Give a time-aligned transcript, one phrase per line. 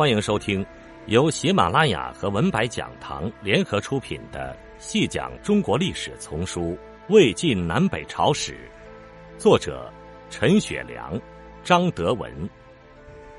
[0.00, 0.64] 欢迎收听
[1.08, 6.70] 由喜马拉雅和文白讲堂联合出品的《细讲中国历史丛书·
[7.10, 8.66] 魏晋南北朝史》，
[9.38, 9.92] 作者
[10.30, 11.20] 陈雪良、
[11.62, 12.48] 张德文，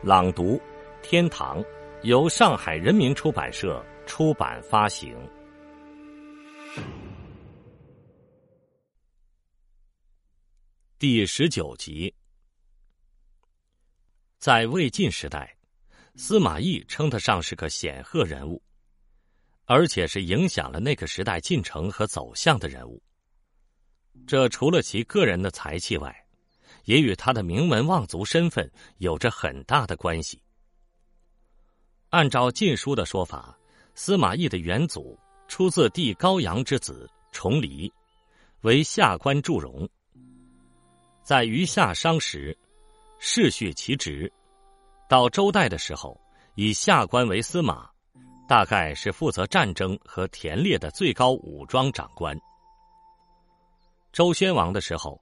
[0.04, 0.62] 朗读
[1.02, 1.66] 天堂，
[2.04, 5.18] 由上海人民出版社出版发行。
[11.00, 12.14] 第十九集，
[14.38, 15.58] 在魏晋时代。
[16.16, 18.62] 司马懿称得上是个显赫人物，
[19.66, 23.02] 而且是影响了那个时代进程和走向的人物。
[24.28, 26.14] 这除了其个人的才气外，
[26.84, 30.42] 也与他的名门望族身份有着很大的关系。
[32.10, 33.58] 按照《晋书》的说法，
[33.96, 37.92] 司马懿的元祖出自帝高阳之子重黎，
[38.62, 39.88] 为下官祝融。
[41.24, 42.58] 在余下商时，
[43.18, 44.32] 世续其职。
[45.12, 46.18] 到周代的时候，
[46.56, 47.90] 以下官为司马，
[48.48, 52.34] 大概是负责战争和田猎的最高武装长官。
[54.14, 55.22] 周宣王的时候，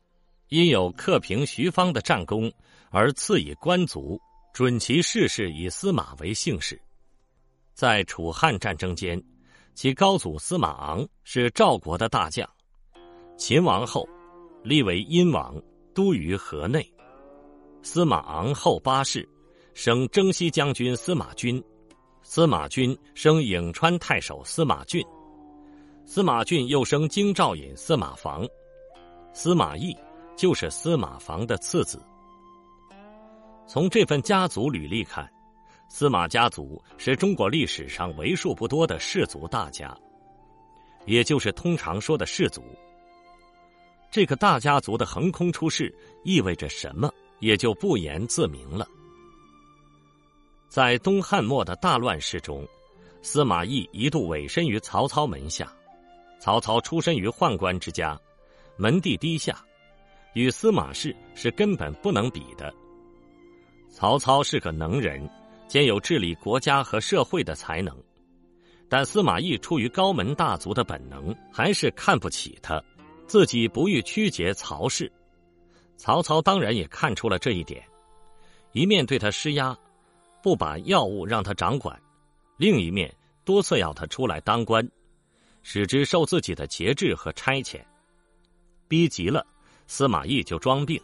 [0.50, 2.54] 因有克平徐方的战功，
[2.92, 4.22] 而赐以官族，
[4.54, 6.80] 准其世事以司马为姓氏。
[7.74, 9.20] 在楚汉战争间，
[9.74, 12.48] 其高祖司马昂是赵国的大将，
[13.40, 14.08] 秦王后
[14.64, 15.60] 立为殷王，
[15.96, 16.88] 都于河内。
[17.82, 19.28] 司马昂后八世。
[19.82, 21.64] 升征西将军司马钧，
[22.22, 25.02] 司马钧升颍川太守司马俊，
[26.04, 28.46] 司马俊又升京兆尹司马防，
[29.32, 29.96] 司马懿
[30.36, 31.98] 就是司马防的次子。
[33.66, 35.26] 从这份家族履历看，
[35.88, 39.98] 司马家族是中国历史上为数不多的氏族大家，
[41.06, 42.62] 也就是通常说的氏族。
[44.12, 45.90] 这个大家族的横空出世
[46.26, 48.86] 意味着什么，也就不言自明了。
[50.70, 52.64] 在东汉末的大乱世中，
[53.24, 55.74] 司马懿一度委身于曹操门下。
[56.40, 58.18] 曹操出身于宦官之家，
[58.78, 59.58] 门第低下，
[60.36, 62.72] 与司马氏是根本不能比的。
[63.90, 65.28] 曹操是个能人，
[65.68, 67.98] 兼有治理国家和社会的才能，
[68.88, 72.82] 但司马懿出于高门大族的本能，还是看不起他，
[73.26, 75.12] 自己不欲曲解曹氏。
[75.98, 77.84] 曹操当然也看出了这一点，
[78.72, 79.76] 一面对他施压。
[80.42, 82.00] 不把药物让他掌管，
[82.58, 83.14] 另一面
[83.44, 84.88] 多次要他出来当官，
[85.64, 87.82] 使之受自己的节制和差遣。
[88.88, 89.46] 逼急了，
[89.88, 91.02] 司马懿就装病，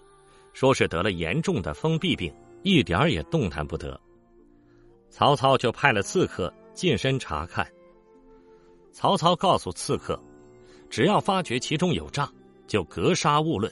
[0.53, 3.99] 说是得了严重的封闭病，一点儿也动弹不得。
[5.09, 7.69] 曹操就派了刺客近身查看。
[8.91, 10.19] 曹操告诉刺客，
[10.89, 12.31] 只要发觉其中有诈，
[12.67, 13.71] 就格杀勿论。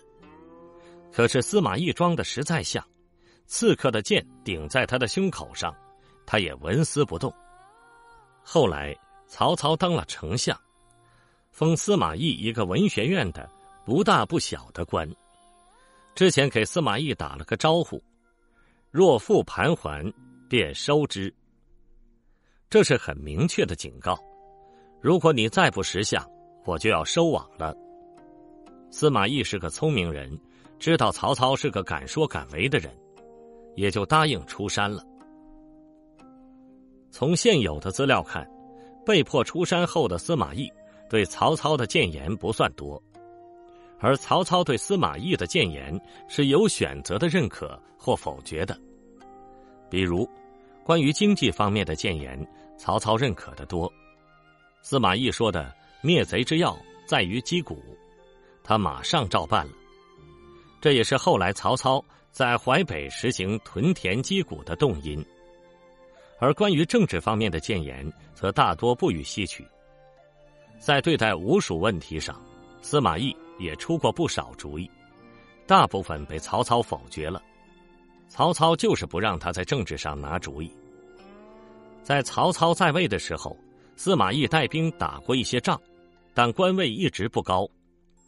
[1.11, 2.85] 可是司马懿装的实在像。
[3.45, 5.75] 刺客的剑顶在他的胸口上，
[6.25, 7.33] 他也纹丝不动。
[8.41, 8.95] 后来
[9.27, 10.59] 曹操当了丞相，
[11.51, 13.49] 封司马懿一个文学院的
[13.85, 15.09] 不大不小的官。
[16.15, 18.01] 之前给司马懿打了个招呼
[18.91, 20.11] ：“若复盘桓，
[20.47, 21.33] 便收之。”
[22.69, 24.17] 这是很明确的警告：
[25.01, 26.27] 如果你再不识相，
[26.65, 27.75] 我就要收网了。
[28.89, 30.39] 司马懿是个聪明人，
[30.79, 32.95] 知道曹操是个敢说敢为的人。
[33.75, 35.03] 也就答应出山了。
[37.11, 38.47] 从现有的资料看，
[39.05, 40.71] 被迫出山后的司马懿
[41.09, 43.01] 对曹操的谏言不算多，
[43.99, 48.75] 而曹操对司马懿的谏言是有选择的认可或否决的。
[49.89, 50.27] 比如，
[50.83, 52.39] 关于经济方面的谏言，
[52.77, 53.91] 曹操认可的多。
[54.81, 57.77] 司马懿说的“灭贼之要在于击鼓”，
[58.63, 59.73] 他马上照办了。
[60.81, 62.03] 这也是后来曹操。
[62.33, 65.23] 在淮北实行屯田击鼓的动因，
[66.39, 69.63] 而关于政治方面的谏言，则大多不予吸取。
[70.79, 72.43] 在对待吴蜀问题上，
[72.81, 74.89] 司马懿也出过不少主意，
[75.67, 77.39] 大部分被曹操否决了。
[78.27, 80.71] 曹操就是不让他在政治上拿主意。
[82.01, 83.55] 在曹操在位的时候，
[83.95, 85.79] 司马懿带兵打过一些仗，
[86.33, 87.69] 但官位一直不高，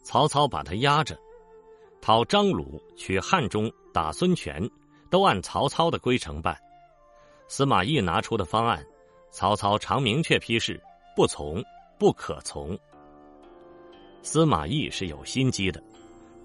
[0.04, 1.18] 曹操把他压着。
[2.06, 4.62] 讨张鲁、取汉中、打孙权，
[5.10, 6.56] 都按曹操的规程办。
[7.48, 8.80] 司马懿拿出的方案，
[9.32, 10.80] 曹操常明确批示
[11.16, 11.60] 不从，
[11.98, 12.78] 不可从。
[14.22, 15.82] 司马懿是有心机的，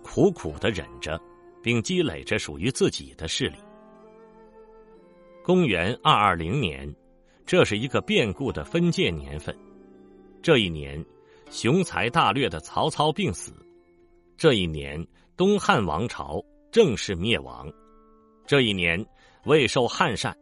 [0.01, 1.21] 苦苦的忍着，
[1.61, 3.57] 并积累着属于自己的势力。
[5.43, 6.91] 公元二二零年，
[7.45, 9.55] 这是一个变故的分界年份。
[10.41, 11.05] 这一年，
[11.51, 13.53] 雄才大略的曹操病死。
[14.35, 14.99] 这一年。
[15.37, 17.71] 东汉王朝正式灭亡，
[18.45, 19.03] 这一年
[19.45, 20.35] 魏受汉禅，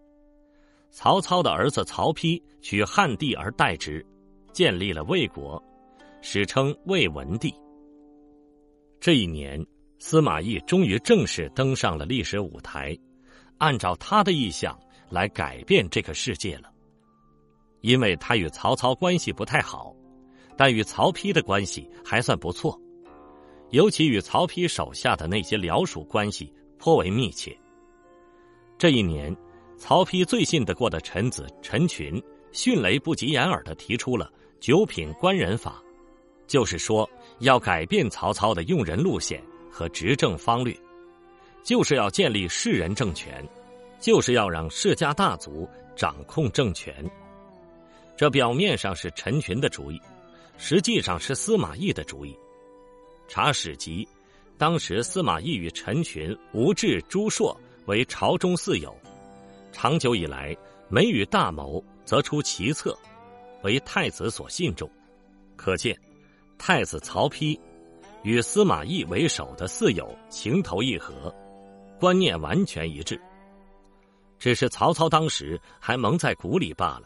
[0.89, 4.05] 曹操的儿子曹丕取汉地而代之，
[4.51, 5.61] 建立了魏国，
[6.21, 7.53] 史称魏文帝。
[8.99, 9.65] 这一年，
[9.99, 12.97] 司马懿终于正式登上了历史舞台，
[13.57, 14.77] 按照他的意向
[15.09, 16.69] 来改变这个世界了。
[17.81, 19.95] 因为他与曹操关系不太好，
[20.57, 22.77] 但与曹丕的关系还算不错，
[23.71, 27.57] 尤其与曹丕手下的那些僚属关系颇为密切。
[28.77, 29.35] 这一年。
[29.81, 32.21] 曹丕最信得过的臣子陈群，
[32.51, 34.29] 迅雷不及掩耳的提出了
[34.59, 35.81] 九品官人法，
[36.47, 39.41] 就是说要改变曹操的用人路线
[39.71, 40.77] 和执政方略，
[41.63, 43.41] 就是要建立士人政权，
[44.01, 45.65] 就是要让世家大族
[45.95, 46.93] 掌控政权。
[48.17, 49.97] 这表面上是陈群的主意，
[50.57, 52.37] 实际上是司马懿的主意。
[53.29, 54.05] 查史籍，
[54.57, 57.55] 当时司马懿与陈群、吴质、朱硕
[57.85, 58.93] 为朝中四友。
[59.71, 60.57] 长久以来，
[60.89, 62.97] 每与大谋，则出奇策，
[63.61, 64.89] 为太子所信重。
[65.55, 65.95] 可见，
[66.57, 67.57] 太子曹丕
[68.23, 71.31] 与司马懿为首的四友情投意合，
[71.99, 73.21] 观念完全一致。
[74.39, 77.03] 只是曹操当时还蒙在鼓里罢了。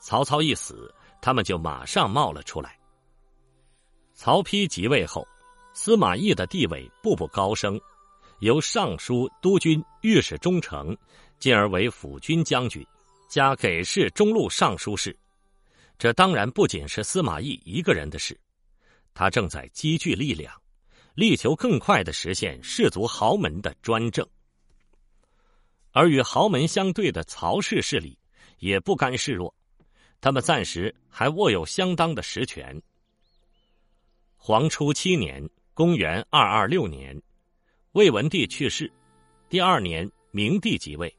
[0.00, 2.78] 曹操一死，他们就马上冒了出来。
[4.14, 5.26] 曹丕即位后，
[5.74, 7.78] 司马懿的地位步步高升，
[8.38, 10.96] 由尚书、督军、御史中丞。
[11.40, 12.86] 进而为辅军将军，
[13.28, 15.14] 加给事中路尚书事。
[15.98, 18.38] 这当然不仅是司马懿一个人的事，
[19.12, 20.54] 他正在积聚力量，
[21.14, 24.26] 力求更快的实现士族豪门的专政。
[25.90, 28.16] 而与豪门相对的曹氏势力
[28.58, 29.54] 也不甘示弱，
[30.20, 32.80] 他们暂时还握有相当的实权。
[34.46, 35.42] 黄初七年
[35.72, 37.18] （公元二二六年），
[37.92, 38.92] 魏文帝去世，
[39.48, 41.10] 第二年，明帝即位。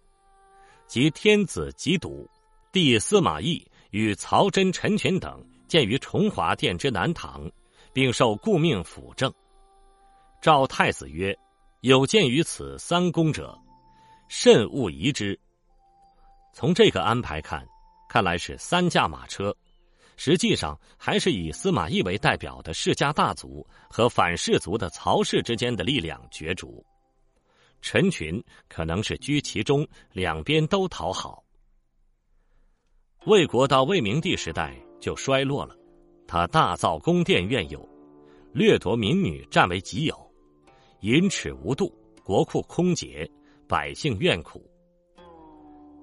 [0.86, 2.30] 及天子及笃，
[2.72, 7.50] 帝司马懿与曹真、陈群等建于崇华殿之南堂，
[7.92, 9.34] 并受顾命辅政。
[10.40, 11.36] 赵太子曰
[11.82, 13.60] ：“有见于此三公者，
[14.28, 15.36] 慎勿疑之。”
[16.54, 17.68] 从这个安排看，
[18.08, 19.52] 看来是三驾马车，
[20.18, 26.86] 实际上还是以司马懿为代表的世家大族和反世族的曹氏之间的力量角逐。
[27.82, 31.44] 陈群可能是居其中，两边都讨好。
[33.26, 35.76] 魏国到魏明帝时代就衰落了，
[36.28, 37.88] 他大造宫殿苑游，
[38.54, 40.34] 掠夺民女占为己有，
[41.02, 43.30] 淫耻无度，国库空竭，
[43.68, 44.64] 百姓怨苦。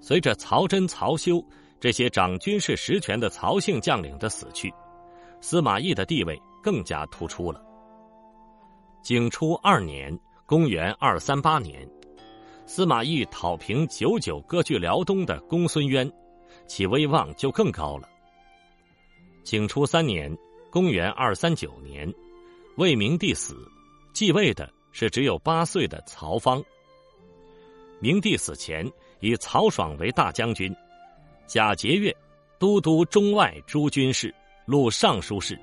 [0.00, 1.44] 随着曹真、曹休
[1.82, 4.72] 这些掌军事实权的曹姓将领的死去，
[5.40, 7.60] 司马懿的地位更加突出了。
[9.02, 10.16] 景初二年。
[10.44, 11.88] 公元二三八年，
[12.66, 16.12] 司马懿讨平久久割据辽东的公孙渊，
[16.66, 18.06] 其威望就更高了。
[19.44, 20.36] 景初三年，
[20.70, 22.12] 公元二三九年，
[22.76, 23.56] 魏明帝死，
[24.12, 26.62] 继位的是只有八岁的曹芳。
[27.98, 28.86] 明帝死前，
[29.20, 30.70] 以曹爽为大将军，
[31.52, 32.16] 贾节钺
[32.58, 34.34] 都督中外诸军事，
[34.64, 35.60] 录尚书事，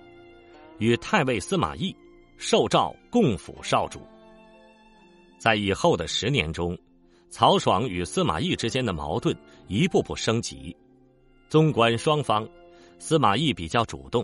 [0.77, 1.95] 与太尉司马懿
[2.37, 3.99] 受诏共辅少主。
[5.39, 6.77] 在以后的十年中，
[7.31, 9.35] 曹爽与司马懿之间的矛盾
[9.67, 10.77] 一步步升级。
[11.47, 12.47] 纵观双方，
[12.99, 14.23] 司马懿比较主动，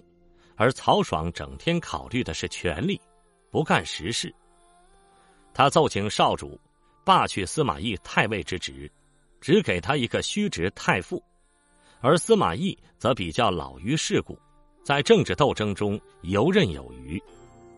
[0.56, 3.02] 而曹爽整天考虑的是权力，
[3.50, 4.32] 不干实事。
[5.52, 6.62] 他奏请少主
[7.04, 8.88] 罢去司马懿太尉之职，
[9.42, 11.20] 只给他一个虚职太傅。
[12.06, 14.38] 而司马懿则比较老于世故，
[14.84, 17.20] 在政治斗争中游刃有余。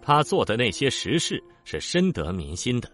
[0.01, 2.91] 他做的那些实事是深得民心的。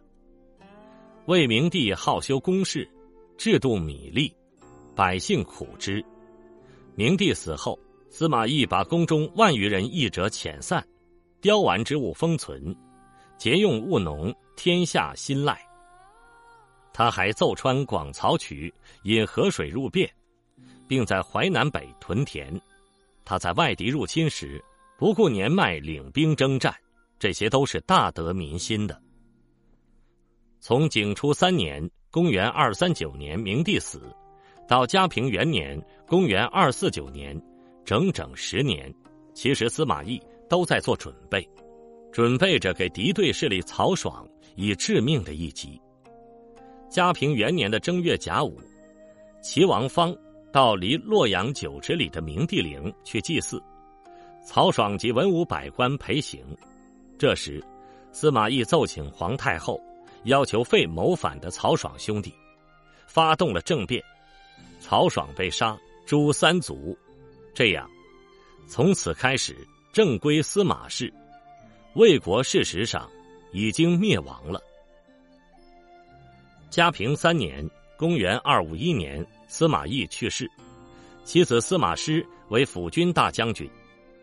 [1.25, 2.87] 魏明帝好修宫室，
[3.35, 4.31] 制度米粒，
[4.93, 6.05] 百姓苦之。
[6.93, 7.79] 明帝死后，
[8.11, 10.87] 司马懿把宫中万余人役者遣散，
[11.41, 12.75] 雕完之物封存，
[13.39, 15.59] 节用务农，天下心赖。
[16.93, 18.71] 他还奏穿广曹渠，
[19.01, 20.07] 引河水入汴，
[20.87, 22.59] 并在淮南北屯田。
[23.25, 24.63] 他在外敌入侵时，
[24.97, 26.73] 不顾年迈领兵征战，
[27.17, 29.01] 这些都是大得民心的。
[30.59, 34.01] 从景初三年（公元二三九年）明帝死，
[34.67, 37.39] 到嘉平元年（公元二四九年），
[37.83, 38.93] 整整十年，
[39.33, 41.45] 其实司马懿都在做准备，
[42.11, 44.25] 准备着给敌对势力曹爽
[44.55, 45.79] 以致命的一击。
[46.89, 48.57] 嘉平元年的正月甲午，
[49.41, 50.15] 齐王方
[50.53, 53.61] 到离洛阳九尺里的明帝陵去祭祀，
[54.45, 56.45] 曹爽及文武百官陪行。
[57.17, 57.61] 这时，
[58.11, 59.81] 司马懿奏请皇太后。
[60.25, 62.33] 要求废谋反的曹爽兄弟，
[63.07, 64.01] 发动了政变，
[64.79, 66.97] 曹爽被杀，诛三族，
[67.53, 67.89] 这样，
[68.65, 69.53] 从此开始
[69.91, 71.13] 正规司马氏，
[71.95, 73.09] 魏国事实上
[73.51, 74.61] 已经灭亡了。
[76.69, 77.69] 嘉平三年
[77.99, 80.49] （公元二五一年），司马懿去世，
[81.23, 83.69] 其子司马师为辅军大将军、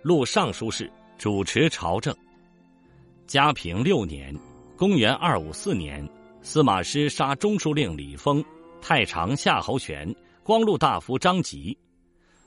[0.02, 2.12] 录尚书事，主持朝政。
[3.28, 4.37] 嘉平六年
[4.76, 6.04] （公元二五四年），
[6.42, 8.44] 司马师杀中书令李丰、
[8.82, 11.78] 太常夏侯玄、光禄大夫张吉，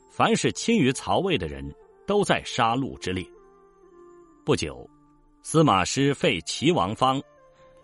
[0.10, 1.64] 凡是亲于曹魏的人
[2.06, 3.26] 都在杀戮之列。
[4.44, 4.86] 不久，
[5.42, 7.24] 司马师废齐王方，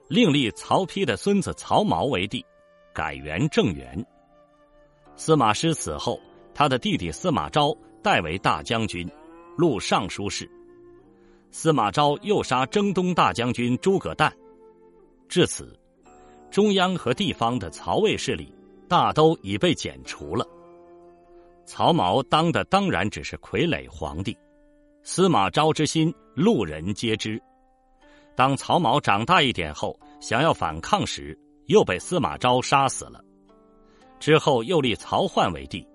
[0.10, 2.46] 另立曹丕的孙子曹髦为帝，
[2.94, 4.06] 改元正元。
[5.20, 6.18] 司马师死后，
[6.56, 9.06] 他的弟弟司马昭代为大将军，
[9.58, 10.50] 录尚书事。
[11.52, 14.34] 司马昭又杀征东大将军诸葛诞，
[15.28, 15.78] 至此，
[16.50, 18.50] 中央和地方的曹魏势力
[18.88, 20.48] 大都已被剪除了。
[21.66, 24.36] 曹髦当的当然只是傀儡皇帝，
[25.04, 27.38] 司马昭之心路人皆知。
[28.38, 33.22] 当曹髦长大一点后，想要反抗时，又被司马昭杀死了。
[34.20, 35.86] 之后又立曹奂为帝。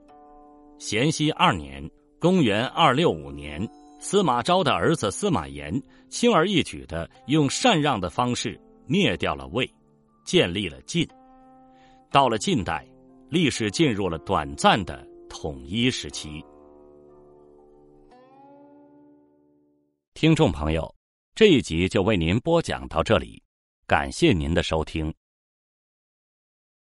[0.78, 1.88] 咸熙二年
[2.18, 3.66] （公元二六五年）。
[4.00, 5.72] 司马昭的儿子司马炎
[6.10, 9.66] 轻而易举的用禅让的方式灭掉了魏，
[10.26, 11.08] 建立了晋。
[12.10, 12.86] 到了近代，
[13.30, 16.44] 历史进入了短暂的统一时期。
[20.12, 20.94] 听众朋友，
[21.34, 23.42] 这一集就为您播讲到这里，
[23.86, 25.10] 感谢您的收听。